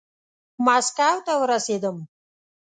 ماسکو 0.65 1.09
ته 1.25 1.33
ورسېدم. 1.41 1.97